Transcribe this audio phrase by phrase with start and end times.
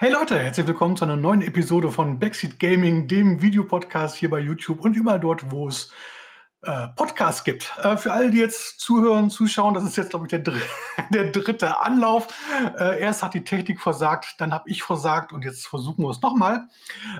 [0.00, 4.38] Hey Leute, herzlich willkommen zu einer neuen Episode von Backseat Gaming, dem Videopodcast hier bei
[4.38, 5.92] YouTube und überall dort, wo es
[6.62, 7.72] äh, Podcasts gibt.
[7.82, 10.60] Äh, für alle, die jetzt zuhören, zuschauen, das ist jetzt, glaube ich, der, dr
[11.10, 12.28] der dritte Anlauf.
[12.78, 16.22] Äh, erst hat die Technik versagt, dann habe ich versagt und jetzt versuchen wir es
[16.22, 16.68] nochmal.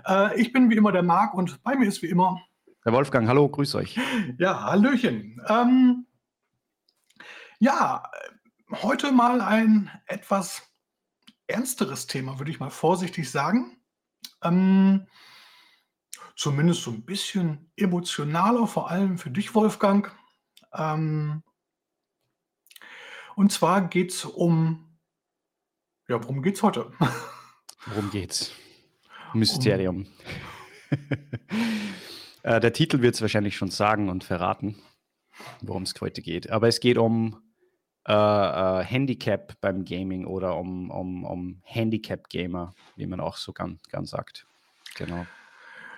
[0.07, 2.41] Äh, ich bin wie immer der Marc und bei mir ist wie immer
[2.89, 3.29] der Wolfgang.
[3.29, 3.99] Hallo, grüß euch.
[4.39, 5.43] Ja, Hallöchen.
[5.47, 6.07] Ähm,
[7.59, 8.03] ja,
[8.71, 10.63] heute mal ein etwas
[11.47, 13.77] ernsteres Thema, würde ich mal vorsichtig sagen.
[14.43, 15.07] Ähm,
[16.35, 20.11] zumindest so ein bisschen emotionaler, vor allem für dich, Wolfgang.
[20.73, 21.43] Ähm,
[23.37, 24.99] und zwar geht es um,
[26.09, 26.91] ja, worum geht es heute?
[27.85, 28.53] Worum geht's?
[29.35, 30.07] Mysterium.
[30.91, 30.99] Um,
[32.49, 34.77] äh, der Titel wird es wahrscheinlich schon sagen und verraten,
[35.61, 36.51] worum es heute geht.
[36.51, 37.43] Aber es geht um
[38.07, 43.79] äh, äh, Handicap beim Gaming oder um, um, um Handicap-Gamer, wie man auch so gern,
[43.91, 44.47] gern sagt.
[44.97, 45.27] Genau.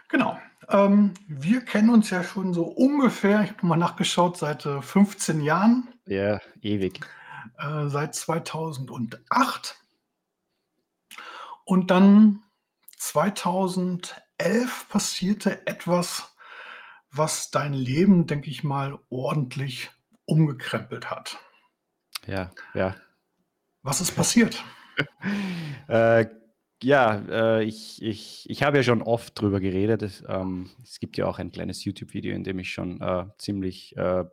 [0.08, 0.38] Genau.
[0.68, 5.42] Ähm, wir kennen uns ja schon so ungefähr, ich habe mal nachgeschaut, seit äh, 15
[5.42, 5.88] Jahren.
[6.06, 6.98] Ja, ewig.
[7.58, 9.76] Äh, seit 2008.
[11.64, 12.42] Und dann
[12.98, 16.29] 2011 passierte etwas,
[17.12, 19.90] was dein Leben, denke ich mal, ordentlich
[20.24, 21.38] umgekrempelt hat.
[22.26, 22.96] Ja, ja.
[23.82, 24.62] Was ist passiert?
[25.88, 26.26] äh,
[26.82, 30.02] ja, äh, ich, ich, ich habe ja schon oft drüber geredet.
[30.02, 33.96] Es, ähm, es gibt ja auch ein kleines YouTube-Video, in dem ich schon äh, ziemlich
[33.96, 34.24] äh,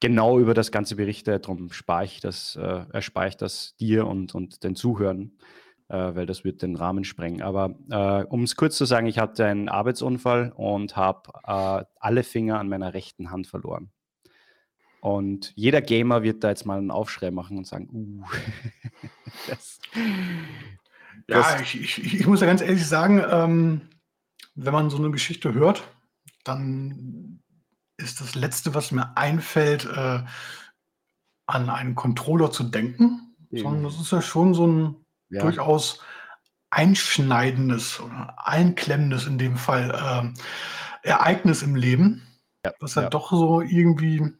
[0.00, 1.38] genau über das Ganze berichte.
[1.38, 5.32] Darum spare ich das, äh, erspare ich das dir und, und den Zuhörern,
[5.88, 7.42] weil das wird den Rahmen sprengen.
[7.42, 12.58] Aber äh, um es kurz zu sagen, ich hatte einen Arbeitsunfall und habe alle Finger
[12.58, 13.90] an meiner rechten Hand verloren.
[15.04, 18.24] Und jeder Gamer wird da jetzt mal einen Aufschrei machen und sagen, uh,
[19.48, 19.78] das,
[21.28, 23.82] ja, ich, ich, ich, muss ja ganz ehrlich sagen, ähm,
[24.54, 25.84] wenn man so eine Geschichte hört,
[26.42, 27.42] dann
[27.98, 30.22] ist das Letzte, was mir einfällt, äh,
[31.46, 35.42] an einen Controller zu denken, sondern das ist ja schon so ein ja.
[35.42, 36.00] durchaus
[36.70, 40.34] einschneidendes oder einklemmendes in dem Fall
[41.02, 42.26] äh, Ereignis im Leben,
[42.64, 42.72] ja.
[42.80, 44.32] was ja, ja doch so irgendwie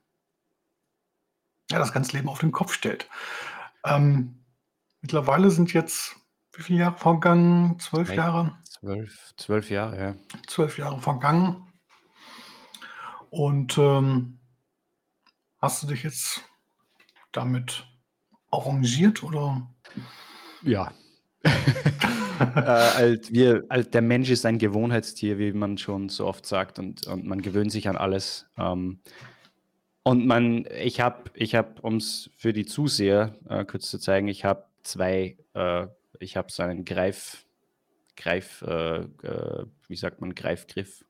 [1.70, 3.08] ja, das ganze Leben auf den Kopf stellt.
[3.84, 4.44] Ähm,
[5.00, 6.16] mittlerweile sind jetzt
[6.56, 7.78] wie viele Jahre vergangen?
[7.78, 8.58] Zwölf Nein, Jahre?
[8.64, 10.14] Zwölf, zwölf Jahre, ja.
[10.46, 11.72] Zwölf Jahre vergangen.
[13.30, 14.38] Und ähm,
[15.60, 16.42] hast du dich jetzt
[17.32, 17.86] damit
[18.50, 19.68] arrangiert oder?
[20.64, 20.92] Ja.
[21.44, 26.78] äh, alt, wir, alt, der Mensch ist ein Gewohnheitstier, wie man schon so oft sagt,
[26.78, 28.46] und, und man gewöhnt sich an alles.
[28.58, 29.00] Ähm,
[30.02, 34.28] und man, ich habe, ich habe, um es für die Zuseher äh, kurz zu zeigen,
[34.28, 35.86] ich habe zwei, äh,
[36.18, 37.44] ich habe so einen Greif,
[38.16, 41.04] Greif, äh, äh wie sagt man, Greifgriff.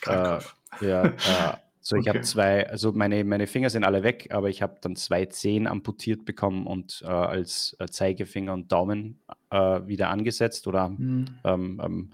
[0.00, 0.54] Greifgriff.
[0.80, 4.48] Äh, ja, äh, so ich habe zwei, also meine, meine Finger sind alle weg, aber
[4.48, 10.90] ich habe dann zwei Zehen amputiert bekommen und als Zeigefinger und Daumen wieder angesetzt oder
[10.90, 11.26] mhm.
[11.44, 12.12] ähm, ähm,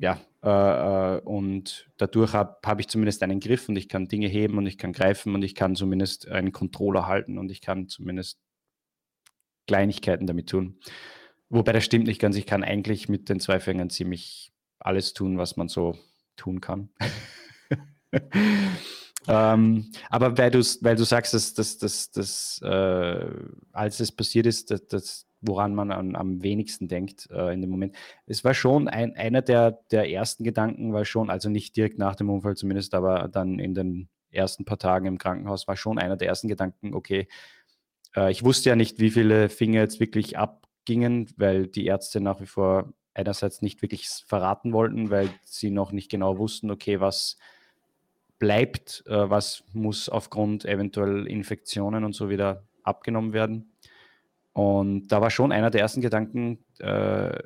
[0.00, 4.28] ja, äh, äh, und dadurch habe hab ich zumindest einen Griff und ich kann Dinge
[4.28, 7.88] heben und ich kann greifen und ich kann zumindest einen Controller halten und ich kann
[7.88, 8.40] zumindest
[9.66, 10.80] Kleinigkeiten damit tun.
[11.50, 12.36] Wobei das stimmt nicht ganz.
[12.36, 15.98] Ich kann eigentlich mit den zwei Fingern ziemlich alles tun, was man so
[16.36, 16.88] tun kann.
[19.28, 23.30] ähm, aber weil, weil du sagst, dass, dass, dass, dass äh,
[23.72, 27.70] als es passiert ist, dass, dass woran man an, am wenigsten denkt äh, in dem
[27.70, 27.96] Moment.
[28.26, 32.14] Es war schon ein, einer der, der ersten Gedanken, war schon, also nicht direkt nach
[32.14, 36.16] dem Unfall zumindest, aber dann in den ersten paar Tagen im Krankenhaus war schon einer
[36.16, 37.26] der ersten Gedanken, okay,
[38.14, 42.40] äh, ich wusste ja nicht, wie viele Finger jetzt wirklich abgingen, weil die Ärzte nach
[42.40, 47.38] wie vor einerseits nicht wirklich verraten wollten, weil sie noch nicht genau wussten, okay, was
[48.40, 53.72] bleibt, äh, was muss aufgrund eventuell Infektionen und so wieder abgenommen werden.
[54.52, 57.38] Und da war schon einer der ersten Gedanken, äh,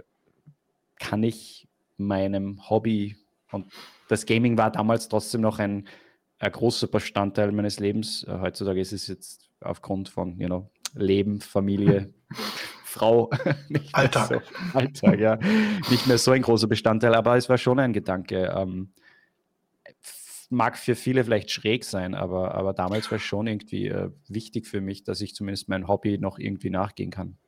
[0.99, 1.69] kann ich
[1.99, 3.17] meinem Hobby,
[3.50, 3.67] und
[4.08, 5.87] das Gaming war damals trotzdem noch ein,
[6.38, 8.25] ein großer Bestandteil meines Lebens.
[8.25, 12.14] Äh, heutzutage ist es jetzt aufgrund von you know, Leben, Familie,
[12.85, 13.31] Frau,
[13.93, 14.29] Alltag.
[14.29, 15.37] So, Alltag, ja,
[15.90, 18.55] nicht mehr so ein großer Bestandteil, aber es war schon ein Gedanke.
[18.56, 18.93] Ähm,
[20.50, 24.67] mag für viele vielleicht schräg sein, aber, aber damals war es schon irgendwie äh, wichtig
[24.67, 27.38] für mich, dass ich zumindest mein Hobby noch irgendwie nachgehen kann.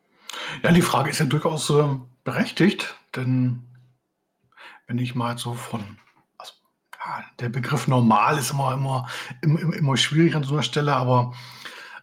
[0.62, 1.84] Ja, die Frage ist ja durchaus äh,
[2.24, 3.62] berechtigt, denn
[4.86, 5.98] wenn ich mal so von,
[6.38, 6.52] also
[7.40, 9.08] der Begriff normal ist immer, immer,
[9.42, 11.34] immer, immer schwierig an so einer Stelle, aber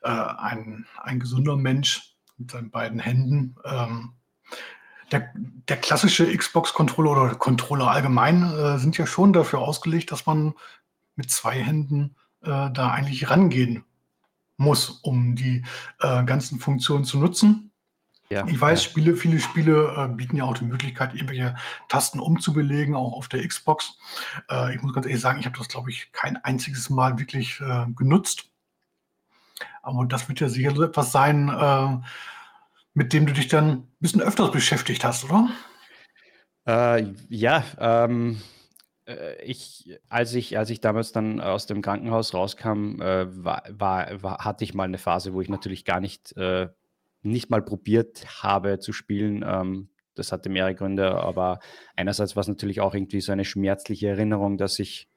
[0.02, 3.56] äh, ein, ein gesunder Mensch mit seinen beiden Händen.
[3.64, 4.14] Ähm,
[5.14, 5.32] der,
[5.70, 10.54] der, klassische Xbox-Controller oder Controller allgemein äh, sind ja schon dafür ausgelegt, dass man
[11.16, 13.86] mit zwei Händen äh, da eigentlich rangehen
[14.58, 15.64] muss, um die
[16.00, 17.72] äh, ganzen Funktionen zu nutzen.
[18.30, 18.90] Ja, ich weiß, ja.
[18.90, 21.56] Spiele, viele Spiele äh, bieten ja auch die Möglichkeit, irgendwelche
[21.88, 24.00] Tasten umzubelegen, auch auf der Xbox.
[24.50, 27.62] Äh, ich muss ganz ehrlich sagen, ich habe das, glaube ich, kein einziges Mal wirklich
[27.62, 28.50] äh, genutzt.
[29.84, 31.98] Aber das wird ja sicher so etwas sein, äh,
[32.94, 35.50] mit dem du dich dann ein bisschen öfters beschäftigt hast, oder?
[36.66, 38.42] Äh, ja, ähm,
[39.06, 44.38] äh, ich, als ich, als ich damals dann aus dem Krankenhaus rauskam, war, war, war,
[44.40, 46.34] hatte ich mal eine Phase, wo ich natürlich gar nicht
[47.24, 49.44] nicht mal probiert habe zu spielen.
[49.48, 51.60] Ähm, das hatte mehrere Gründe, aber
[51.96, 55.10] einerseits war es natürlich auch irgendwie so eine schmerzliche Erinnerung, dass ich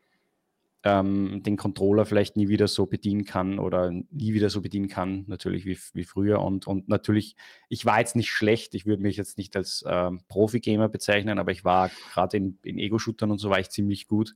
[0.82, 5.25] ähm, den Controller vielleicht nie wieder so bedienen kann oder nie wieder so bedienen kann,
[5.26, 6.40] natürlich wie, wie früher.
[6.40, 7.37] Und, und natürlich,
[7.69, 11.50] ich war jetzt nicht schlecht, ich würde mich jetzt nicht als ähm, Profi-Gamer bezeichnen, aber
[11.52, 14.34] ich war gerade in, in Ego-Shootern und so war ich ziemlich gut.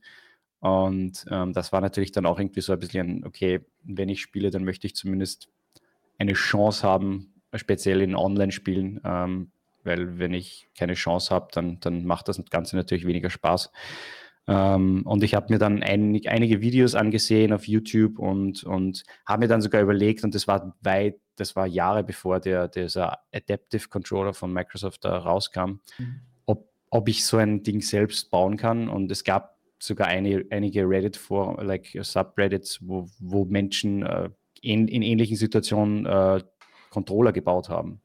[0.59, 4.51] Und ähm, das war natürlich dann auch irgendwie so ein bisschen, okay, wenn ich spiele,
[4.51, 5.49] dann möchte ich zumindest
[6.19, 9.51] eine Chance haben, speziell in Online-Spielen, ähm,
[9.83, 13.71] weil wenn ich keine Chance habe, dann, dann macht das Ganze natürlich weniger Spaß.
[14.47, 19.41] Ähm, und ich habe mir dann ein, einige Videos angesehen auf YouTube und, und habe
[19.41, 23.87] mir dann sogar überlegt, und das war weit, das war Jahre bevor der, dieser Adaptive
[23.89, 26.21] Controller von Microsoft da rauskam, mhm.
[26.45, 28.89] ob, ob ich so ein Ding selbst bauen kann.
[28.89, 34.29] Und es gab sogar eine, einige Reddit vor, like Subreddits, wo, wo Menschen äh,
[34.61, 36.41] in, in ähnlichen Situationen äh,
[36.89, 38.01] Controller gebaut haben.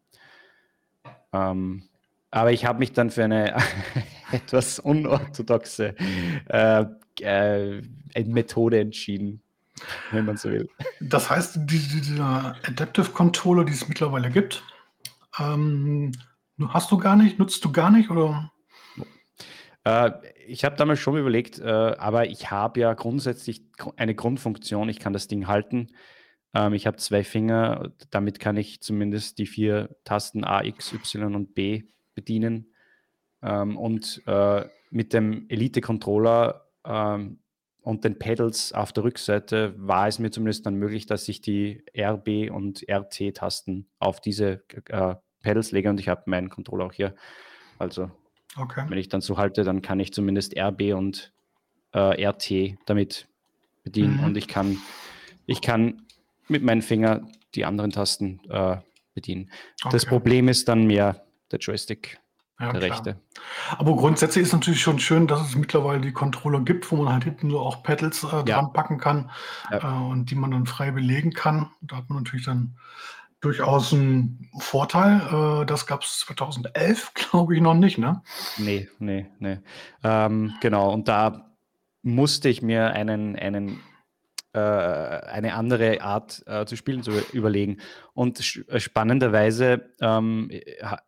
[1.32, 1.84] Ähm,
[2.30, 3.56] aber ich habe mich dann für eine
[4.32, 5.94] etwas unorthodoxe
[6.49, 6.84] äh,
[7.20, 7.82] äh,
[8.25, 9.43] Methode entschieden,
[10.11, 10.69] wenn man so will.
[11.00, 14.62] Das heißt, die, dieser Adaptive Controller, die es mittlerweile gibt,
[15.38, 16.12] ähm,
[16.69, 18.50] hast du gar nicht, nutzt du gar nicht oder?
[19.84, 20.12] Äh,
[20.46, 23.62] ich habe damals schon überlegt, äh, aber ich habe ja grundsätzlich
[23.96, 24.88] eine Grundfunktion.
[24.88, 25.88] Ich kann das Ding halten.
[26.55, 31.34] Ähm, ich habe zwei Finger, damit kann ich zumindest die vier Tasten A, X, Y
[31.34, 31.84] und B
[32.14, 32.73] bedienen.
[33.42, 37.38] Ähm, und äh, mit dem Elite-Controller ähm,
[37.82, 41.84] und den Pedals auf der Rückseite war es mir zumindest dann möglich, dass ich die
[41.96, 47.14] RB und RT-Tasten auf diese äh, Pedals lege und ich habe meinen Controller auch hier.
[47.78, 48.10] Also
[48.56, 48.84] okay.
[48.88, 51.32] wenn ich dann so halte, dann kann ich zumindest RB und
[51.92, 53.28] äh, RT damit
[53.84, 54.24] bedienen mhm.
[54.24, 54.78] und ich kann,
[55.46, 56.02] ich kann
[56.48, 58.78] mit meinen Fingern die anderen Tasten äh,
[59.14, 59.50] bedienen.
[59.84, 59.92] Okay.
[59.92, 62.18] Das Problem ist dann mehr der Joystick,
[62.58, 62.90] ja, der klar.
[62.92, 63.20] rechte.
[63.76, 67.12] Aber grundsätzlich ist es natürlich schon schön, dass es mittlerweile die Controller gibt, wo man
[67.12, 68.42] halt hinten so auch Pedals äh, ja.
[68.42, 69.30] dran packen kann
[69.70, 69.78] ja.
[69.78, 71.70] äh, und die man dann frei belegen kann.
[71.82, 72.76] Da hat man natürlich dann
[73.40, 75.62] durchaus einen Vorteil.
[75.62, 78.22] Äh, das gab es 2011, glaube ich, noch nicht, ne?
[78.56, 79.58] Nee, nee, nee.
[80.02, 81.50] Ähm, genau, und da
[82.02, 83.80] musste ich mir einen, einen
[84.56, 87.78] äh, eine andere Art äh, zu spielen zu überlegen.
[88.14, 90.50] Und äh, spannenderweise ähm,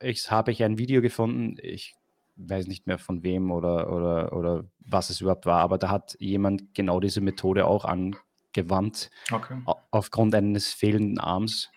[0.00, 1.94] ich, habe ich ein Video gefunden, ich
[2.36, 6.16] weiß nicht mehr von wem oder, oder, oder was es überhaupt war, aber da hat
[6.20, 9.60] jemand genau diese Methode auch angewandt, okay.
[9.90, 11.70] aufgrund eines fehlenden Arms.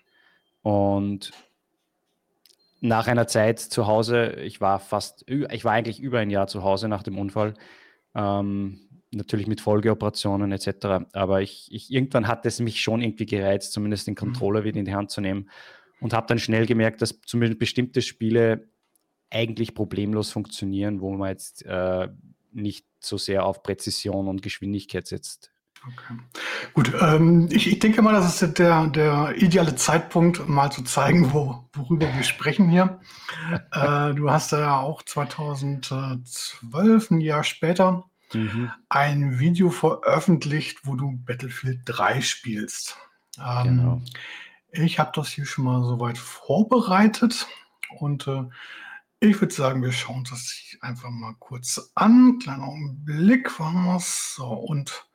[0.61, 1.31] Und
[2.79, 6.63] nach einer Zeit zu Hause, ich war fast, ich war eigentlich über ein Jahr zu
[6.63, 7.55] Hause nach dem Unfall,
[8.15, 8.79] ähm,
[9.11, 11.05] natürlich mit Folgeoperationen etc.
[11.13, 14.19] Aber ich, ich, irgendwann hat es mich schon irgendwie gereizt, zumindest den mhm.
[14.19, 15.49] Controller wieder in die Hand zu nehmen
[15.99, 18.69] und habe dann schnell gemerkt, dass zumindest bestimmte Spiele
[19.29, 22.09] eigentlich problemlos funktionieren, wo man jetzt äh,
[22.51, 25.51] nicht so sehr auf Präzision und Geschwindigkeit setzt.
[25.83, 26.15] Okay.
[26.73, 31.33] Gut, ähm, ich, ich, denke mal, das ist der, der ideale Zeitpunkt, mal zu zeigen,
[31.33, 32.99] wo, worüber wir sprechen hier.
[33.71, 38.71] äh, du hast ja auch 2012, ein Jahr später, mhm.
[38.89, 42.97] ein Video veröffentlicht, wo du Battlefield 3 spielst.
[43.39, 44.01] Ähm, genau.
[44.71, 47.47] Ich habe das hier schon mal soweit vorbereitet
[47.99, 48.43] und äh,
[49.19, 52.39] ich würde sagen, wir schauen das einfach mal kurz an.
[52.39, 52.73] Kleiner
[53.03, 55.05] Blick, was so und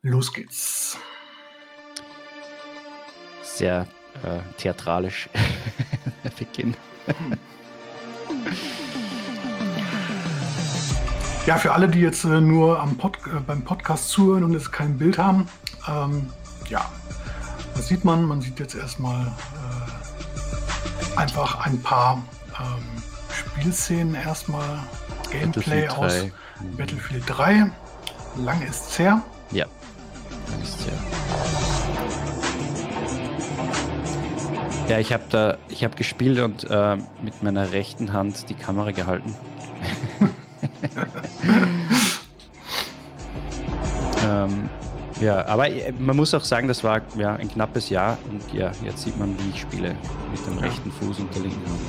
[0.00, 0.98] los geht's.
[3.42, 3.86] Sehr
[4.24, 5.28] äh, theatralisch
[6.38, 6.74] Beginn.
[11.44, 14.70] Ja, für alle, die jetzt äh, nur am Pod, äh, beim Podcast zuhören und jetzt
[14.70, 15.48] kein Bild haben,
[15.88, 16.28] ähm,
[16.68, 16.88] ja,
[17.74, 18.24] was sieht man?
[18.24, 22.22] Man sieht jetzt erstmal äh, einfach ein paar
[22.60, 24.78] ähm, Spielszenen, erstmal
[25.32, 26.32] Gameplay aus 3.
[26.76, 27.70] Battlefield 3.
[28.36, 29.20] Lange ist es her?
[29.50, 29.66] Ja,
[30.48, 30.94] lange ist es her.
[34.88, 38.92] Ja, ich habe da, ich habe gespielt und äh, mit meiner rechten Hand die Kamera
[38.92, 39.34] gehalten.
[44.24, 44.68] Ähm,
[45.20, 48.72] ja, aber äh, man muss auch sagen, das war ja ein knappes Jahr und ja,
[48.84, 49.94] jetzt sieht man, wie ich spiele
[50.30, 51.80] mit dem rechten Fuß und der linken Hand.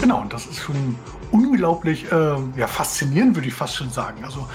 [0.00, 0.96] Genau, und das ist schon
[1.30, 4.24] unglaublich äh, ja, faszinierend, würde ich fast schon sagen.
[4.24, 4.46] Also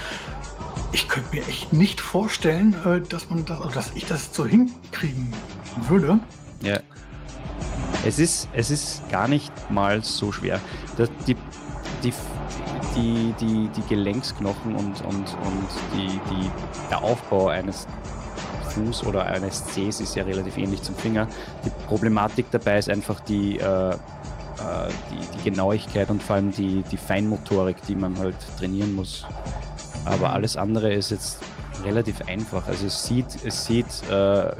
[0.92, 4.46] ich könnte mir echt nicht vorstellen, äh, dass man das, also dass ich das so
[4.46, 5.32] hinkriegen
[5.88, 6.20] würde.
[6.62, 6.80] Ja.
[8.04, 10.60] Es ist, es ist gar nicht mal so schwer.
[10.96, 11.36] Das, die,
[12.02, 12.12] die,
[12.94, 16.50] die, die, die Gelenksknochen und, und, und die, die,
[16.90, 17.86] der Aufbau eines
[18.70, 21.28] Fuß oder eines Cs ist ja relativ ähnlich zum Finger.
[21.64, 23.94] Die Problematik dabei ist einfach die, äh, äh,
[25.10, 29.26] die, die, Genauigkeit und vor allem die, die Feinmotorik, die man halt trainieren muss.
[30.04, 31.38] Aber alles andere ist jetzt
[31.84, 32.66] relativ einfach.
[32.66, 34.52] Also es sieht, es sieht äh,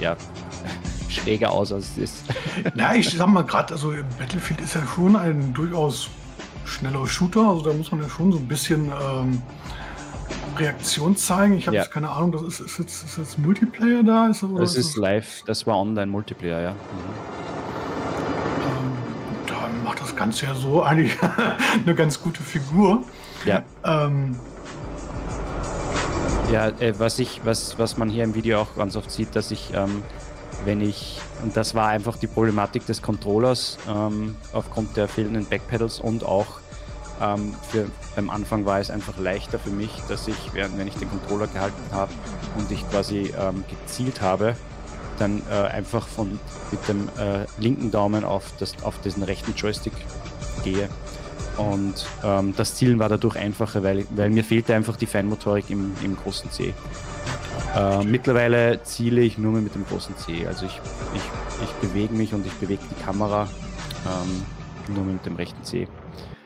[0.00, 0.16] ja,
[1.08, 2.24] schräger aus, als es ist.
[2.74, 6.08] Na, ich sag mal gerade, also Battlefield ist ja schon ein durchaus
[6.66, 9.42] schneller Shooter, also da muss man ja schon so ein bisschen ähm,
[10.58, 11.54] Reaktion zeigen.
[11.54, 11.82] Ich habe ja.
[11.82, 14.28] jetzt keine Ahnung, das ist, ist, jetzt, ist jetzt Multiplayer da?
[14.28, 16.72] Ist, das ist, ist live, das war Online-Multiplayer, ja.
[16.72, 16.76] Mhm.
[18.62, 18.92] Ähm,
[19.46, 21.16] da macht das Ganze ja so eigentlich
[21.84, 23.02] eine ganz gute Figur.
[23.44, 23.62] Ja.
[23.84, 24.36] Ähm,
[26.52, 29.50] ja, äh, was, ich, was, was man hier im Video auch ganz oft sieht, dass
[29.50, 30.02] ich, ähm,
[30.64, 36.00] wenn ich, und das war einfach die Problematik des Controllers ähm, aufgrund der fehlenden Backpedals
[36.00, 36.60] und auch
[37.20, 40.94] ähm, für, beim Anfang war es einfach leichter für mich, dass ich, während wenn ich
[40.94, 42.12] den Controller gehalten habe
[42.56, 44.56] und ich quasi ähm, gezielt habe,
[45.18, 46.38] dann äh, einfach von,
[46.70, 49.94] mit dem äh, linken Daumen auf, das, auf diesen rechten Joystick
[50.62, 50.88] gehe.
[51.56, 55.94] Und ähm, das Zielen war dadurch einfacher, weil, weil mir fehlte einfach die Feinmotorik im,
[56.02, 56.74] im großen C.
[57.74, 60.46] Äh, mittlerweile ziele ich nur mehr mit dem großen C.
[60.46, 60.80] Also ich,
[61.14, 61.22] ich,
[61.62, 63.48] ich bewege mich und ich bewege die Kamera
[64.06, 65.88] ähm, nur mit dem rechten C.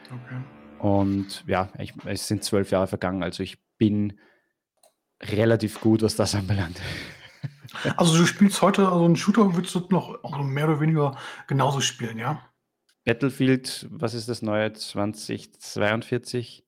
[0.07, 0.41] Okay.
[0.79, 4.19] Und ja, ich, es sind zwölf Jahre vergangen, also ich bin
[5.23, 6.81] relativ gut, was das anbelangt.
[7.97, 11.81] Also du spielst heute, also einen Shooter würdest du noch also mehr oder weniger genauso
[11.81, 12.43] spielen, ja?
[13.05, 16.65] Battlefield, was ist das neue, 2042,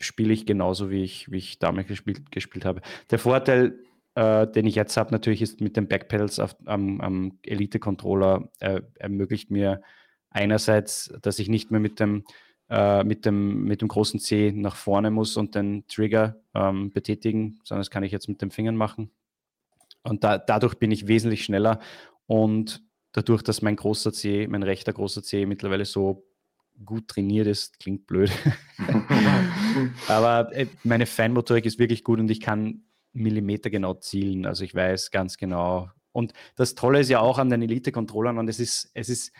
[0.00, 2.82] spiele ich genauso, wie ich, wie ich damals gespielt, gespielt habe.
[3.10, 3.78] Der Vorteil,
[4.14, 8.82] äh, den ich jetzt habe, natürlich ist mit den Backpedals auf, am, am Elite-Controller äh,
[8.98, 9.82] ermöglicht mir
[10.30, 12.24] einerseits, dass ich nicht mehr mit dem
[12.72, 17.60] äh, mit, dem, mit dem großen C nach vorne muss und den Trigger ähm, betätigen,
[17.64, 19.10] sondern das kann ich jetzt mit den Fingern machen.
[20.04, 21.80] Und da, dadurch bin ich wesentlich schneller
[22.26, 26.24] und dadurch, dass mein großer C, mein rechter großer C mittlerweile so
[26.84, 28.30] gut trainiert ist, klingt blöd.
[30.08, 34.46] Aber äh, meine Feinmotorik ist wirklich gut und ich kann Millimeter genau zielen.
[34.46, 35.90] Also ich weiß ganz genau.
[36.12, 39.32] Und das Tolle ist ja auch an den Elite-Controllern und es ist, es ist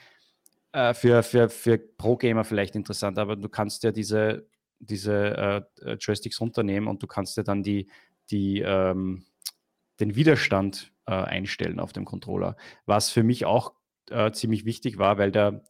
[0.73, 4.47] äh, für, für, für Pro-Gamer vielleicht interessant, aber du kannst ja diese,
[4.79, 7.89] diese äh, Joysticks runternehmen und du kannst ja dann die,
[8.31, 9.25] die, ähm,
[10.01, 12.57] den Widerstand äh, einstellen auf dem Controller.
[12.87, 13.75] Was für mich auch
[14.11, 15.63] äh, ziemlich wichtig war, weil der,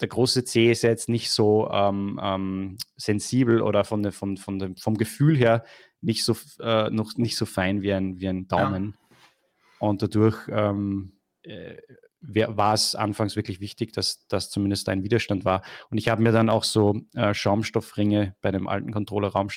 [0.00, 4.36] der große C ist ja jetzt nicht so ähm, ähm, sensibel oder von, de, von,
[4.36, 5.64] von dem, vom Gefühl her
[6.00, 8.94] nicht so, äh, noch nicht so fein wie ein, wie ein Daumen.
[9.00, 9.88] Ja.
[9.88, 11.76] Und dadurch ähm, äh,
[12.20, 15.62] war es anfangs wirklich wichtig, dass das zumindest ein Widerstand war.
[15.90, 19.48] Und ich habe mir dann auch so äh, Schaumstoffringe bei dem alten Controller-Raum,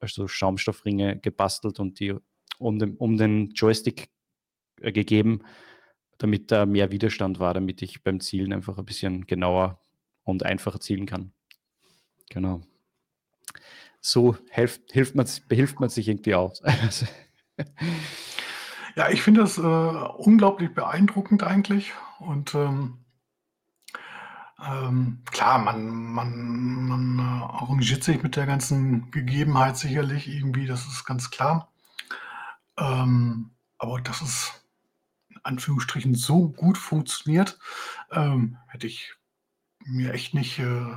[0.00, 2.14] also Schaumstoffringe gebastelt und die
[2.58, 4.08] um den, um den Joystick
[4.80, 5.42] äh, gegeben,
[6.18, 9.80] damit da mehr Widerstand war, damit ich beim Zielen einfach ein bisschen genauer
[10.24, 11.32] und einfacher zielen kann.
[12.30, 12.62] Genau.
[14.00, 16.62] So hilft, hilft man, behilft man sich irgendwie aus.
[18.96, 23.04] Ja, ich finde das, äh, unglaublich beeindruckend eigentlich und, ähm
[24.64, 30.86] ähm, klar, man man man, äh, arrangiert sich mit der ganzen Gegebenheit sicherlich irgendwie, das
[30.86, 31.70] ist ganz klar.
[32.78, 34.55] Ähm, aber dass es in
[35.46, 37.58] Anführungsstrichen so gut funktioniert,
[38.12, 39.14] ähm, hätte ich
[39.84, 40.94] mir echt nicht, äh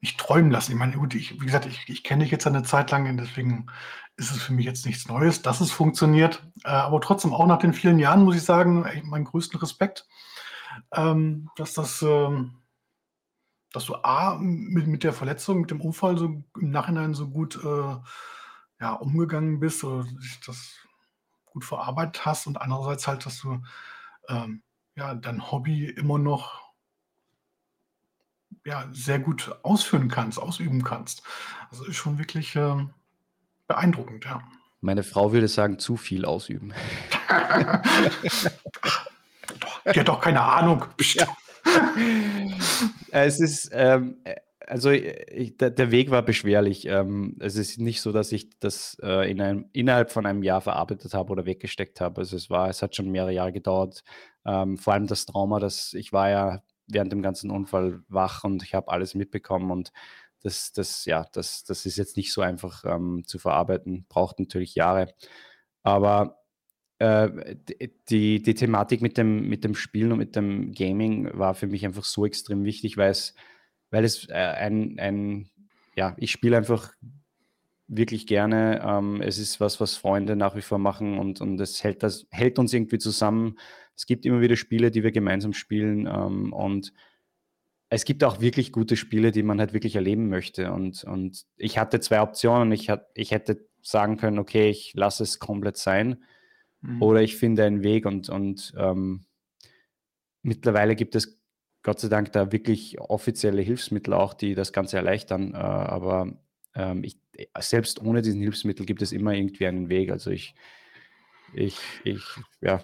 [0.00, 0.72] nicht träumen lassen.
[0.72, 3.66] Ich meine, gut, ich wie gesagt, ich ich kenne dich jetzt eine Zeit lang, deswegen
[4.16, 6.42] ist es für mich jetzt nichts Neues, dass es funktioniert.
[6.64, 10.06] Äh, aber trotzdem, auch nach den vielen Jahren muss ich sagen, meinen größten Respekt,
[10.92, 12.62] ähm, dass das, ähm,
[13.72, 17.56] dass du A, mit, mit der Verletzung, mit dem Unfall so im Nachhinein so gut
[17.62, 17.96] äh,
[18.80, 20.06] ja, umgegangen bist oder
[20.46, 20.76] das
[21.56, 23.62] gut verarbeitet hast und andererseits halt, dass du
[24.28, 24.62] ähm,
[24.94, 26.66] ja, dein Hobby immer noch
[28.66, 31.22] ja, sehr gut ausführen kannst, ausüben kannst.
[31.70, 32.90] Also ist schon wirklich ähm,
[33.68, 34.42] beeindruckend, ja.
[34.82, 36.74] Meine Frau würde sagen, zu viel ausüben.
[39.94, 40.84] Die hat doch keine Ahnung.
[41.14, 41.26] Ja.
[43.12, 44.18] es ist, ähm,
[44.66, 46.86] also ich, der, der, Weg war beschwerlich.
[46.86, 50.60] Ähm, es ist nicht so, dass ich das äh, in einem, innerhalb von einem Jahr
[50.60, 52.20] verarbeitet habe oder weggesteckt habe.
[52.20, 54.02] Also es war, es hat schon mehrere Jahre gedauert.
[54.44, 58.62] Ähm, vor allem das Trauma, dass ich war ja während dem ganzen Unfall wach und
[58.62, 59.92] ich habe alles mitbekommen und
[60.42, 64.74] das, das, ja, das, das ist jetzt nicht so einfach ähm, zu verarbeiten, braucht natürlich
[64.74, 65.12] Jahre.
[65.82, 66.38] Aber
[66.98, 67.56] äh,
[68.08, 71.84] die, die Thematik mit dem, mit dem Spielen und mit dem Gaming war für mich
[71.84, 73.34] einfach so extrem wichtig, weil es,
[73.90, 75.50] weil es äh, ein, ein,
[75.94, 76.92] ja, ich spiele einfach
[77.88, 78.82] wirklich gerne.
[78.84, 82.26] Ähm, es ist was, was Freunde nach wie vor machen und, und es hält, das,
[82.30, 83.58] hält uns irgendwie zusammen.
[83.94, 86.92] Es gibt immer wieder Spiele, die wir gemeinsam spielen ähm, und
[87.88, 90.72] es gibt auch wirklich gute Spiele, die man halt wirklich erleben möchte.
[90.72, 92.72] Und, und ich hatte zwei Optionen.
[92.72, 96.24] Ich, hat, ich hätte sagen können, okay, ich lasse es komplett sein.
[96.80, 97.00] Mhm.
[97.00, 99.24] Oder ich finde einen Weg und, und ähm,
[100.42, 101.38] mittlerweile gibt es
[101.86, 105.54] Gott sei Dank da wirklich offizielle Hilfsmittel auch, die das Ganze erleichtern.
[105.54, 106.32] Äh, aber
[106.74, 107.16] ähm, ich,
[107.60, 110.10] selbst ohne diesen Hilfsmittel gibt es immer irgendwie einen Weg.
[110.10, 110.56] Also ich,
[111.54, 112.24] ich, ich,
[112.60, 112.82] ja.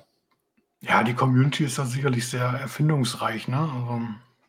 [0.82, 3.58] Ja, die Community ist da sicherlich sehr erfindungsreich, ne?
[3.58, 4.02] Also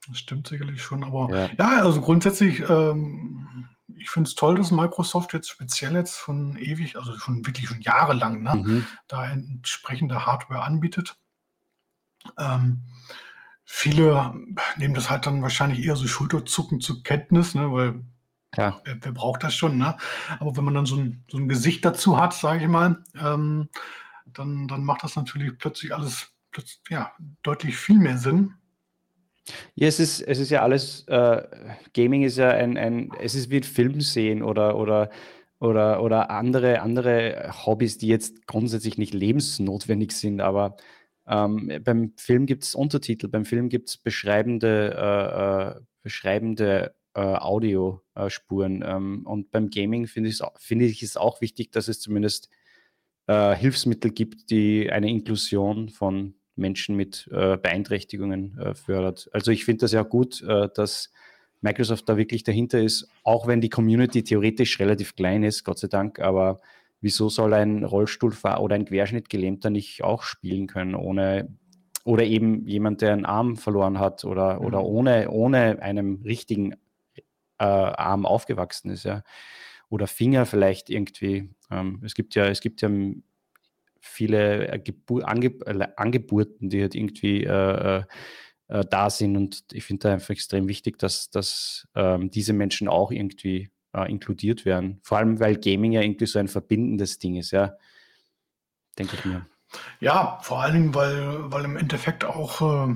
[0.08, 4.70] das stimmt sicherlich schon, aber ja, ja also grundsätzlich, ähm, ich finde es toll, dass
[4.70, 8.88] Microsoft jetzt speziell jetzt von ewig, also schon wirklich schon jahrelang, ne, mhm.
[9.08, 11.18] da entsprechende Hardware anbietet.
[12.38, 12.84] Ähm,
[13.66, 14.34] viele
[14.78, 18.04] nehmen das halt dann wahrscheinlich eher so Schulterzucken zur Kenntnis, ne, weil
[18.56, 18.82] ja.
[18.84, 19.98] wer, wer, braucht das schon, ne?
[20.40, 23.70] Aber wenn man dann so ein, so ein Gesicht dazu hat, sage ich mal, ähm,
[24.26, 28.54] dann, dann macht das natürlich plötzlich alles plötzlich, ja, deutlich viel mehr Sinn.
[29.76, 31.44] Ja, es ist, es ist ja alles, äh,
[31.94, 35.10] Gaming ist ja ein, ein, es ist wie ein Film sehen oder, oder,
[35.60, 40.78] oder, oder andere, andere Hobbys, die jetzt grundsätzlich nicht lebensnotwendig sind, aber
[41.28, 47.22] ähm, beim Film gibt es Untertitel, beim Film gibt es beschreibende, äh, äh, beschreibende äh,
[47.22, 52.50] Audiospuren ähm, und beim Gaming finde ich, find ich es auch wichtig, dass es zumindest
[53.28, 59.30] äh, Hilfsmittel gibt, die eine Inklusion von Menschen mit äh, Beeinträchtigungen äh, fördert.
[59.32, 61.12] Also ich finde das ja gut, äh, dass
[61.62, 65.88] Microsoft da wirklich dahinter ist, auch wenn die Community theoretisch relativ klein ist, Gott sei
[65.88, 66.60] Dank, aber
[67.04, 71.50] wieso soll ein Rollstuhlfahrer oder ein Querschnittgelähmter nicht auch spielen können, ohne
[72.06, 74.66] oder eben jemand, der einen Arm verloren hat oder, mhm.
[74.66, 76.74] oder ohne, ohne einem richtigen
[77.60, 79.22] äh, Arm aufgewachsen ist, ja.
[79.90, 81.50] Oder Finger vielleicht irgendwie.
[81.70, 82.90] Ähm, es gibt ja, es gibt ja
[84.00, 88.04] viele äh, Gebur Ange äh, Angeburten, die halt irgendwie äh, äh,
[88.70, 89.38] äh, da sind.
[89.38, 94.10] Und ich finde da einfach extrem wichtig, dass, dass ähm, diese Menschen auch irgendwie äh,
[94.10, 95.00] inkludiert werden.
[95.02, 97.74] Vor allem, weil Gaming ja irgendwie so ein verbindendes Ding ist, ja.
[98.98, 99.46] Denke ich mir.
[100.00, 102.88] Ja, vor allen Dingen, weil, weil im Endeffekt auch,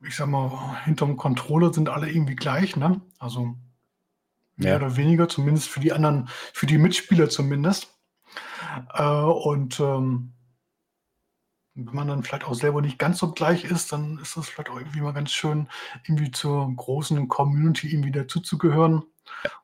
[0.00, 3.02] ich sag mal, hinterm Controller sind alle irgendwie gleich, ne?
[3.18, 3.54] Also
[4.56, 4.76] mehr ja.
[4.76, 7.94] oder weniger, zumindest für die anderen, für die Mitspieler zumindest.
[8.94, 10.32] Äh, und ähm,
[11.74, 14.70] wenn man dann vielleicht auch selber nicht ganz so gleich ist, dann ist das vielleicht
[14.70, 15.68] auch irgendwie mal ganz schön,
[16.06, 19.04] irgendwie zur großen Community irgendwie dazuzugehören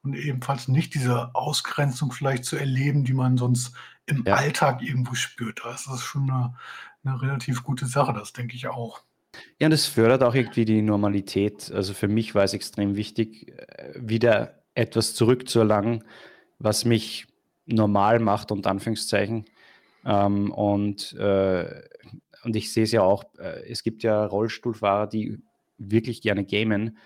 [0.02, 3.72] und ebenfalls nicht diese Ausgrenzung vielleicht zu erleben, die man sonst
[4.06, 4.34] im Ja.
[4.34, 5.60] Alltag irgendwo spürt.
[5.64, 6.54] Das ist schon eine
[7.04, 9.02] 'ne relativ gute Sache, das denke ich auch.
[9.60, 11.72] Ja, und es fördert auch irgendwie die Normalität.
[11.72, 16.04] Also, für mich war es extrem wichtig, äh, wieder etwas zurückzuerlangen,
[16.60, 17.26] was mich
[17.66, 19.46] normal macht, unter Anführungszeichen.
[20.04, 21.82] Ähm, und, äh,
[22.44, 25.38] und ich sehe es ja auch, äh, es gibt ja Rollstuhlfahrer, die
[25.78, 26.98] wirklich gerne gamen.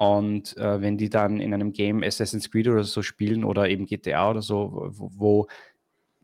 [0.00, 3.84] Und äh, wenn die dann in einem Game Assassin's Creed oder so spielen oder eben
[3.84, 5.46] GTA oder so, wo, wo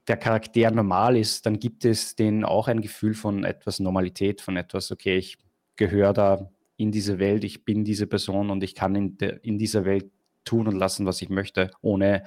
[0.08, 4.56] der Charakter normal ist, dann gibt es denen auch ein Gefühl von etwas Normalität, von
[4.56, 5.36] etwas, okay, ich
[5.76, 9.58] gehöre da in diese Welt, ich bin diese Person und ich kann in, de, in
[9.58, 10.10] dieser Welt
[10.46, 12.24] tun und lassen, was ich möchte, ohne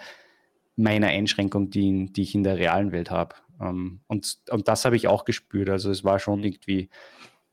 [0.75, 3.33] meine Einschränkung, die, die ich in der realen Welt habe.
[3.59, 5.71] Ähm, und, und das habe ich auch gespürt.
[5.71, 6.89] Also es war schon irgendwie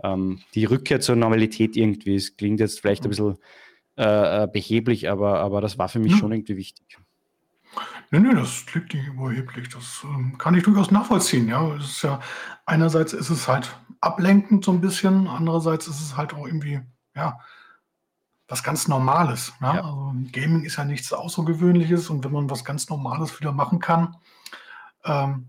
[0.05, 2.17] ähm, die Rückkehr zur Normalität irgendwie.
[2.17, 3.39] Es klingt jetzt vielleicht ein bisschen
[3.97, 6.19] äh, äh beheblich, aber, aber das war für mich ja.
[6.19, 6.99] schon irgendwie wichtig.
[8.11, 9.69] Nee, nee, das klingt nicht überheblich.
[9.69, 11.49] Das ähm, kann ich durchaus nachvollziehen.
[11.49, 12.21] Ja, es ist ja
[12.65, 16.81] einerseits ist es halt ablenkend so ein bisschen, andererseits ist es halt auch irgendwie
[17.15, 17.39] ja
[18.49, 19.53] was ganz Normales.
[19.61, 19.75] Ja?
[19.75, 19.81] Ja.
[19.83, 24.17] Also Gaming ist ja nichts Außergewöhnliches und wenn man was ganz Normales wieder machen kann,
[25.05, 25.49] ähm,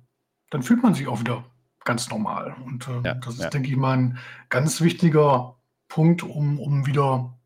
[0.49, 1.43] dann fühlt man sich auch wieder
[1.83, 2.55] ganz normal.
[2.65, 3.49] Und äh, ja, das ist, ja.
[3.49, 4.17] denke ich mal, ein
[4.49, 5.55] ganz wichtiger
[5.88, 7.37] Punkt, um, um wieder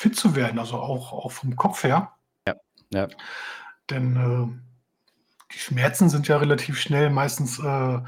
[0.00, 2.12] fit zu werden, also auch, auch vom Kopf her.
[2.48, 2.54] Ja,
[2.90, 3.06] ja.
[3.90, 7.98] Denn äh, die Schmerzen sind ja relativ schnell meistens äh,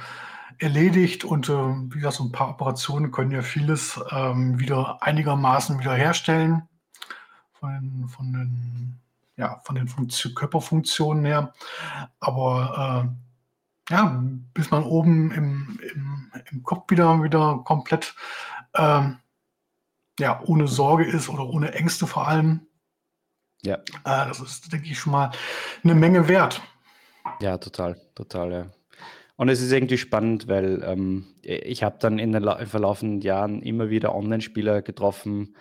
[0.58, 5.80] erledigt und äh, wie gesagt, so ein paar Operationen können ja vieles ähm, wieder einigermaßen
[5.80, 6.62] wiederherstellen
[7.52, 9.00] von den, von den,
[9.36, 11.52] ja, von den Funktion, Körperfunktionen her.
[12.20, 13.12] Aber
[13.90, 14.24] äh, ja,
[14.54, 18.14] bis man oben im, im, im Kopf wieder, wieder komplett
[18.76, 19.18] ähm,
[20.18, 22.66] ja, ohne Sorge ist oder ohne Ängste vor allem.
[23.64, 23.76] Ja.
[23.76, 23.80] Äh,
[24.28, 25.30] das ist, denke ich, schon mal
[25.82, 26.62] eine Menge wert.
[27.40, 28.70] Ja, total, total, ja.
[29.36, 33.90] Und es ist irgendwie spannend, weil ähm, ich habe dann in den verlaufenden Jahren immer
[33.90, 35.56] wieder Online-Spieler getroffen.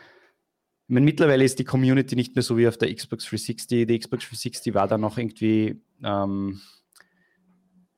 [0.87, 3.87] Ich meine, mittlerweile ist die Community nicht mehr so wie auf der Xbox 360.
[3.87, 6.61] Die Xbox 360 war dann noch irgendwie ähm,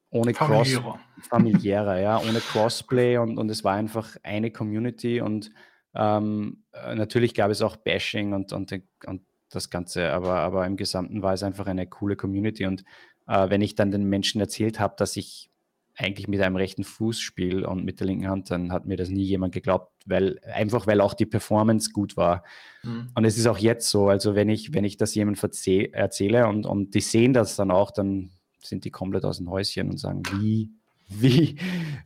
[0.09, 0.79] ohne Cross
[1.27, 5.51] familiärer, ja, ohne Crossplay und, und es war einfach eine Community und
[5.95, 8.73] ähm, äh, natürlich gab es auch Bashing und, und,
[9.05, 12.83] und das Ganze, aber, aber im Gesamten war es einfach eine coole Community und
[13.27, 15.49] äh, wenn ich dann den Menschen erzählt habe, dass ich
[15.95, 19.09] eigentlich mit einem rechten Fuß spiele und mit der linken Hand, dann hat mir das
[19.09, 22.43] nie jemand geglaubt, weil einfach weil auch die Performance gut war.
[22.81, 23.11] Mhm.
[23.13, 25.51] Und es ist auch jetzt so, also wenn ich, wenn ich das jemandem
[25.91, 29.89] erzähle und, und die sehen das dann auch, dann sind die komplett aus dem Häuschen
[29.89, 30.71] und sagen, wie,
[31.07, 31.57] wie,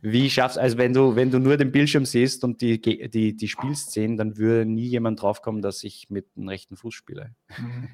[0.02, 3.48] wie schaffst also wenn du, wenn du nur den Bildschirm siehst und die, die, die
[3.48, 7.34] Spielszenen, dann würde nie jemand draufkommen, dass ich mit einem rechten Fuß spiele.
[7.56, 7.88] Mhm.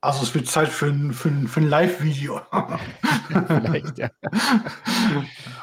[0.00, 2.40] Also es wird Zeit für ein, für ein, für ein Live-Video.
[3.28, 4.10] Vielleicht, ja.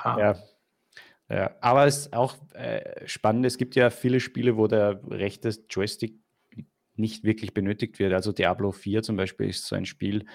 [0.05, 0.35] ja.
[1.29, 1.55] ja.
[1.61, 6.19] Aber es ist auch äh, spannend, es gibt ja viele Spiele, wo der rechte Joystick
[6.95, 8.13] nicht wirklich benötigt wird.
[8.13, 10.25] Also Diablo 4 zum Beispiel ist so ein Spiel,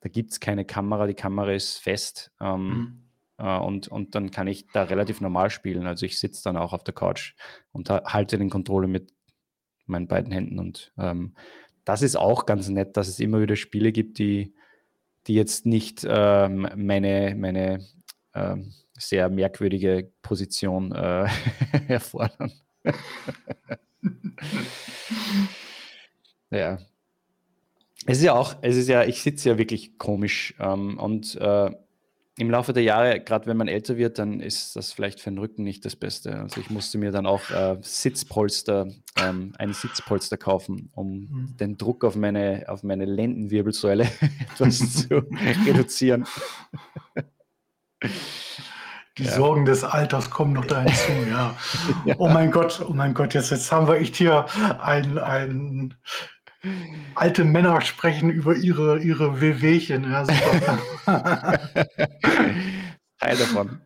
[0.00, 2.30] da gibt es keine Kamera, die Kamera ist fest.
[2.40, 3.03] Ähm, mhm.
[3.38, 5.86] Äh, und, und dann kann ich da relativ normal spielen.
[5.86, 7.34] Also ich sitze dann auch auf der Couch
[7.72, 9.12] und halte den Controller mit
[9.86, 11.34] meinen beiden Händen und ähm,
[11.84, 14.54] das ist auch ganz nett, dass es immer wieder Spiele gibt, die,
[15.26, 17.86] die jetzt nicht ähm, meine, meine
[18.34, 21.26] ähm, sehr merkwürdige Position äh,
[21.88, 22.52] erfordern.
[26.50, 26.78] ja.
[28.06, 31.70] Es ist ja auch, es ist ja, ich sitze ja wirklich komisch ähm, und äh,
[32.36, 35.38] im Laufe der Jahre, gerade wenn man älter wird, dann ist das vielleicht für den
[35.38, 36.36] Rücken nicht das Beste.
[36.36, 41.56] Also ich musste mir dann auch äh, Sitzpolster, ähm, ein Sitzpolster kaufen, um mhm.
[41.58, 44.08] den Druck auf meine, auf meine Lendenwirbelsäule
[44.52, 45.22] etwas zu
[45.64, 46.26] reduzieren.
[49.16, 49.30] Die ja.
[49.30, 51.56] Sorgen des Alters kommen noch da hinzu, ja.
[52.04, 52.16] ja.
[52.18, 54.46] Oh mein Gott, oh mein Gott, jetzt, jetzt haben wir echt hier
[54.82, 55.94] ein, ein
[57.14, 60.10] Alte Männer sprechen über ihre, ihre Wehwehchen.
[60.10, 60.24] Ja,
[63.18, 63.80] Teil davon.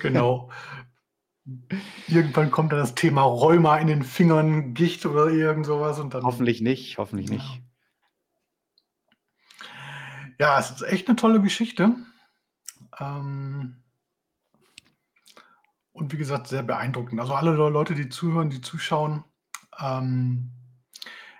[0.00, 0.50] Genau.
[2.08, 6.00] Irgendwann kommt dann das Thema Rheuma in den Fingern, Gicht oder irgend sowas.
[6.00, 7.34] Und dann, hoffentlich nicht, hoffentlich ja.
[7.34, 7.62] nicht.
[10.38, 11.94] Ja, es ist echt eine tolle Geschichte.
[12.98, 13.82] Ähm
[15.92, 17.20] und wie gesagt, sehr beeindruckend.
[17.20, 19.22] Also alle Leute, die zuhören, die zuschauen,
[19.78, 20.50] ähm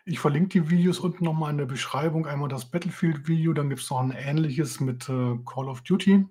[0.04, 2.26] ich verlinke die Videos unten nochmal in der Beschreibung.
[2.26, 6.26] Einmal das Battlefield-Video, dann gibt es noch ein ähnliches mit äh, Call of Duty.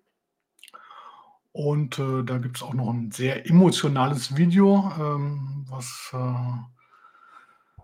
[1.52, 7.82] Und äh, da gibt es auch noch ein sehr emotionales Video, ähm, was, äh,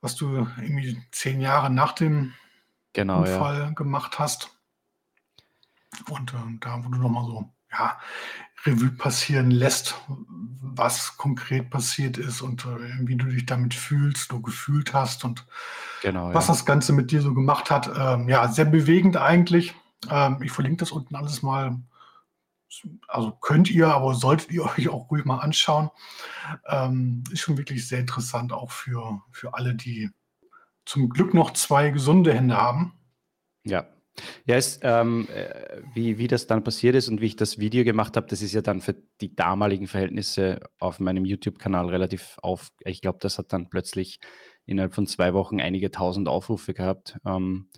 [0.00, 2.34] was du irgendwie zehn Jahre nach dem
[2.92, 3.70] genau, Unfall ja.
[3.70, 4.56] gemacht hast.
[6.10, 7.98] Und äh, da, wo du nochmal so ja,
[8.64, 14.40] Revue passieren lässt, was konkret passiert ist und äh, wie du dich damit fühlst, du
[14.40, 15.46] gefühlt hast und
[16.02, 16.54] genau, was ja.
[16.54, 17.90] das Ganze mit dir so gemacht hat.
[17.96, 19.74] Ähm, ja, sehr bewegend eigentlich.
[20.10, 21.76] Ähm, ich verlinke das unten alles mal.
[23.06, 25.90] Also könnt ihr, aber solltet ihr euch auch ruhig mal anschauen.
[26.66, 30.10] Ähm, ist schon wirklich sehr interessant, auch für, für alle, die
[30.84, 32.94] zum Glück noch zwei gesunde Hände haben.
[33.64, 33.86] Ja,
[34.46, 37.84] ja, es, ähm, äh, wie, wie das dann passiert ist und wie ich das Video
[37.84, 42.70] gemacht habe, das ist ja dann für die damaligen Verhältnisse auf meinem YouTube-Kanal relativ auf.
[42.84, 44.20] Ich glaube, das hat dann plötzlich
[44.66, 47.18] innerhalb von zwei Wochen einige tausend Aufrufe gehabt.
[47.24, 47.68] Ähm,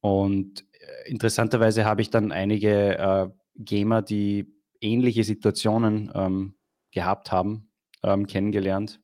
[0.00, 6.54] und äh, interessanterweise habe ich dann einige äh, Gamer, die ähnliche Situationen ähm,
[6.92, 7.70] gehabt haben,
[8.02, 9.00] ähm, kennengelernt.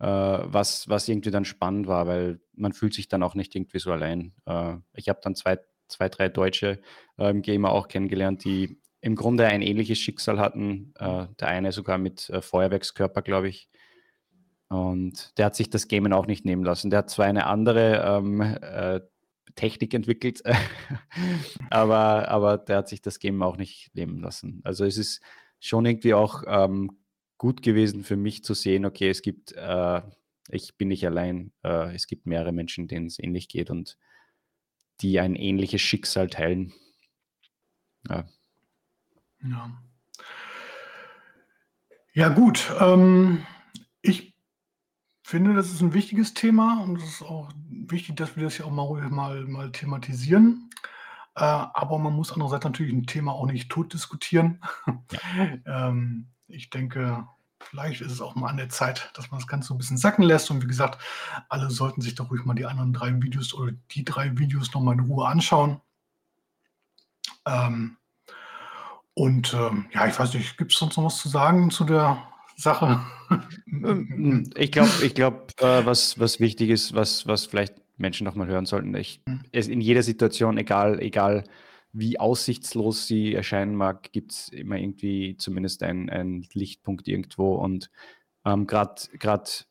[0.00, 3.78] Äh, was, was irgendwie dann spannend war, weil man fühlt sich dann auch nicht irgendwie
[3.78, 4.34] so allein.
[4.46, 5.58] Äh, ich habe dann zwei
[5.92, 6.80] zwei, drei deutsche
[7.18, 10.94] ähm, Gamer auch kennengelernt, die im Grunde ein ähnliches Schicksal hatten.
[10.98, 13.68] Äh, der eine sogar mit äh, Feuerwerkskörper, glaube ich.
[14.68, 16.90] Und der hat sich das Gamen auch nicht nehmen lassen.
[16.90, 19.00] Der hat zwar eine andere ähm, äh,
[19.54, 20.42] Technik entwickelt,
[21.70, 24.60] aber, aber der hat sich das Game auch nicht nehmen lassen.
[24.64, 25.20] Also es ist
[25.60, 26.98] schon irgendwie auch ähm,
[27.38, 30.00] gut gewesen für mich zu sehen, okay, es gibt, äh,
[30.48, 33.98] ich bin nicht allein, äh, es gibt mehrere Menschen, denen es ähnlich geht und
[35.02, 36.72] die ein ähnliches Schicksal teilen.
[38.08, 38.24] Ja.
[39.42, 39.70] Ja,
[42.12, 42.72] ja gut.
[42.80, 43.44] Ähm,
[44.00, 44.34] ich
[45.24, 48.66] finde, das ist ein wichtiges Thema und es ist auch wichtig, dass wir das ja
[48.66, 50.70] auch mal, mal, mal thematisieren.
[51.34, 54.60] Äh, aber man muss andererseits natürlich ein Thema auch nicht tot diskutieren.
[54.86, 55.58] Ja.
[55.88, 57.26] ähm, ich denke,
[57.70, 59.96] vielleicht ist es auch mal an der Zeit, dass man das Ganze so ein bisschen
[59.96, 60.50] sacken lässt.
[60.50, 61.00] Und wie gesagt,
[61.48, 64.94] alle sollten sich doch ruhig mal die anderen drei Videos oder die drei Videos nochmal
[64.94, 65.80] in Ruhe anschauen.
[67.46, 67.96] Ähm,
[69.14, 72.22] und ähm, ja, ich weiß nicht, gibt es sonst noch was zu sagen zu der
[72.56, 73.00] Sache?
[73.66, 78.46] Ähm, ich glaube, ich glaub, äh, was, was wichtig ist, was, was vielleicht Menschen nochmal
[78.46, 79.42] hören sollten, ich, mhm.
[79.52, 81.44] es in jeder Situation, egal, egal
[81.92, 87.54] wie aussichtslos sie erscheinen mag, gibt es immer irgendwie zumindest einen Lichtpunkt irgendwo.
[87.54, 87.90] Und
[88.44, 88.94] ähm, gerade,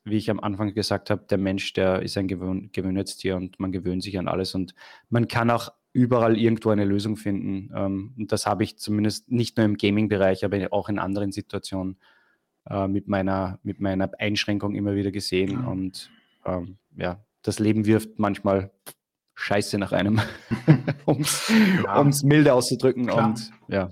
[0.04, 3.72] wie ich am Anfang gesagt habe, der Mensch, der ist ein Gewöhn Gewöhnheitstier und man
[3.72, 4.74] gewöhnt sich an alles und
[5.10, 7.70] man kann auch überall irgendwo eine Lösung finden.
[7.74, 11.98] Ähm, und das habe ich zumindest nicht nur im Gaming-Bereich, aber auch in anderen Situationen
[12.68, 15.66] äh, mit, meiner, mit meiner Einschränkung immer wieder gesehen.
[15.66, 16.10] Und
[16.46, 18.70] ähm, ja, das Leben wirft manchmal
[19.34, 20.20] Scheiße nach einem,
[21.04, 23.06] um es milde auszudrücken.
[23.06, 23.26] Klar.
[23.26, 23.90] Und ja,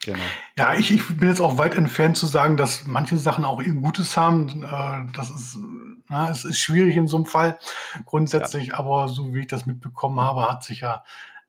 [0.00, 0.24] Genau.
[0.56, 3.74] Ja, ich, ich, bin jetzt auch weit entfernt zu sagen, dass manche Sachen auch ihr
[3.74, 4.62] Gutes haben.
[4.62, 5.58] Äh, das ist,
[6.08, 7.58] na, es ist schwierig in so einem Fall
[8.04, 8.74] grundsätzlich, ja.
[8.78, 11.04] aber so wie ich das mitbekommen habe, hat sich ja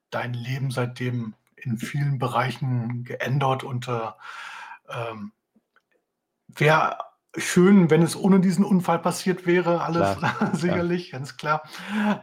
[0.09, 4.09] dein Leben seitdem in vielen Bereichen geändert und äh,
[4.89, 5.31] ähm,
[6.47, 6.97] wäre
[7.37, 10.49] schön, wenn es ohne diesen Unfall passiert wäre, alles klar.
[10.53, 11.17] sicherlich, ja.
[11.17, 11.63] ganz klar.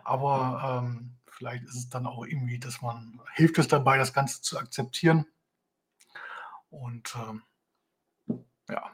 [0.05, 4.43] Aber ähm, vielleicht ist es dann auch irgendwie, dass man hilft es dabei, das Ganze
[4.43, 5.27] zu akzeptieren
[6.71, 7.43] und ähm,
[8.69, 8.91] ja.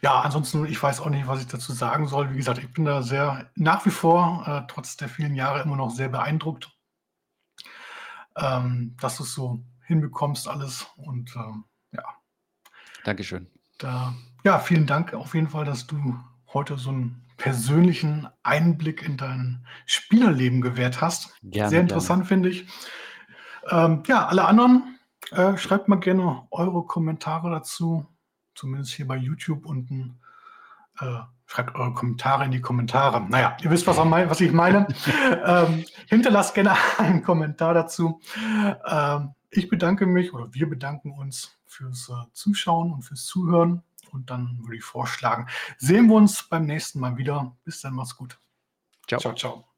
[0.00, 2.30] Ja, ansonsten, ich weiß auch nicht, was ich dazu sagen soll.
[2.30, 5.76] Wie gesagt, ich bin da sehr nach wie vor, äh, trotz der vielen Jahre, immer
[5.76, 6.70] noch sehr beeindruckt,
[8.36, 10.86] ähm, dass du es so hinbekommst, alles.
[10.96, 12.04] Und ähm, ja.
[13.04, 13.50] Dankeschön.
[13.78, 14.14] Da,
[14.46, 16.14] ja, vielen Dank auf jeden Fall, dass du
[16.54, 21.34] heute so einen persönlichen Einblick in dein Spielerleben gewährt hast.
[21.42, 22.64] Gerne, sehr interessant, finde ich.
[23.68, 25.00] Ähm, ja, alle anderen
[25.32, 28.06] äh, schreibt mal gerne eure Kommentare dazu,
[28.54, 30.20] zumindest hier bei YouTube unten.
[31.00, 33.28] Äh, schreibt eure Kommentare in die Kommentare.
[33.28, 34.86] Naja, ihr wisst, was, was ich meine.
[35.44, 38.20] ähm, hinterlasst gerne einen Kommentar dazu.
[38.86, 43.82] Ähm, ich bedanke mich oder wir bedanken uns fürs äh, Zuschauen und fürs Zuhören.
[44.16, 47.54] Und dann würde ich vorschlagen, sehen wir uns beim nächsten Mal wieder.
[47.64, 48.38] Bis dann, macht's gut.
[49.06, 49.34] Ciao, ciao.
[49.34, 49.75] ciao.